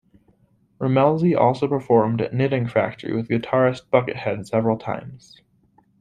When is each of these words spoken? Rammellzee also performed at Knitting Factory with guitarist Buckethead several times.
Rammellzee 0.79 1.37
also 1.37 1.67
performed 1.67 2.21
at 2.21 2.33
Knitting 2.33 2.65
Factory 2.67 3.15
with 3.15 3.27
guitarist 3.29 3.83
Buckethead 3.93 4.47
several 4.47 4.75
times. 4.79 5.39